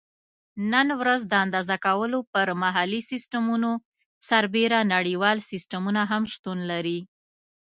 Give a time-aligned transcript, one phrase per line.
[0.71, 3.71] نن ورځ د اندازه کولو پر محلي سیسټمونو
[4.29, 6.99] سربیره نړیوال سیسټمونه هم شتون لري.